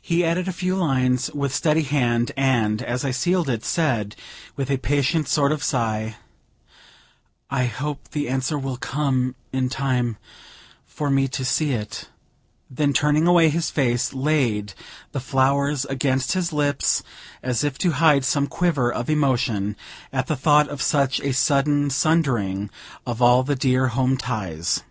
He 0.00 0.24
added 0.24 0.46
a 0.46 0.52
few 0.52 0.76
lines, 0.76 1.28
with 1.34 1.52
steady 1.52 1.82
hand, 1.82 2.30
and, 2.36 2.80
as 2.80 3.04
I 3.04 3.10
sealed 3.10 3.48
it, 3.48 3.64
said, 3.64 4.14
with 4.54 4.70
a 4.70 4.76
patient 4.76 5.26
sort 5.26 5.50
of 5.50 5.64
sigh, 5.64 6.18
"I 7.50 7.64
hope 7.64 8.10
the 8.12 8.28
answer 8.28 8.56
will 8.56 8.76
come 8.76 9.34
in 9.52 9.68
time 9.68 10.18
for 10.86 11.10
me 11.10 11.26
to 11.26 11.44
see 11.44 11.72
it;" 11.72 12.08
then, 12.70 12.92
turning 12.92 13.26
away 13.26 13.48
his 13.48 13.72
face, 13.72 14.14
laid 14.14 14.72
the 15.10 15.18
flowers 15.18 15.84
against 15.86 16.34
his 16.34 16.52
lips, 16.52 17.02
as 17.42 17.64
if 17.64 17.76
to 17.78 17.90
hide 17.98 18.24
some 18.24 18.46
quiver 18.46 18.92
of 18.92 19.10
emotion 19.10 19.74
at 20.12 20.28
the 20.28 20.36
thought 20.36 20.68
of 20.68 20.80
such 20.80 21.18
a 21.18 21.32
sudden 21.34 21.90
sundering 21.90 22.70
of 23.04 23.20
all 23.20 23.42
the 23.42 23.56
dear 23.56 23.88
home 23.88 24.16
ties. 24.16 24.84